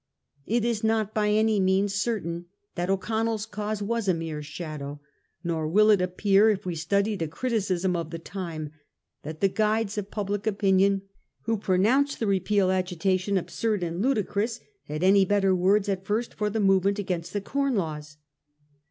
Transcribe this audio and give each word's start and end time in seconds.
It 0.47 0.65
is 0.65 0.83
not 0.83 1.13
by 1.13 1.29
any 1.29 1.59
means 1.59 1.93
certain 1.93 2.47
that 2.73 2.89
O'Con 2.89 3.27
nell's 3.27 3.45
cause 3.45 3.83
was 3.83 4.07
a 4.07 4.15
mere 4.15 4.41
shadow; 4.41 4.99
nor 5.43 5.67
will 5.67 5.91
it 5.91 6.01
appear, 6.01 6.49
if 6.49 6.65
we 6.65 6.73
study 6.73 7.15
the 7.15 7.27
criticism 7.27 7.95
of 7.95 8.09
the 8.09 8.17
time, 8.17 8.71
that 9.21 9.41
the 9.41 9.47
guides 9.47 9.99
of 9.99 10.09
public 10.09 10.47
opinion 10.47 11.03
who 11.43 11.55
pronounced 11.55 12.19
the 12.19 12.25
Repeal 12.25 12.69
agita 12.69 13.19
tion 13.19 13.37
absurd 13.37 13.83
and 13.83 14.01
ludicrous 14.01 14.59
had 14.85 15.03
any 15.03 15.23
better 15.23 15.53
words 15.55 15.87
at 15.87 16.03
first 16.07 16.33
for 16.33 16.49
the 16.49 16.59
movement 16.59 16.97
against 16.97 17.31
the 17.31 17.39
Corn 17.41 17.75
Laws. 17.75 18.17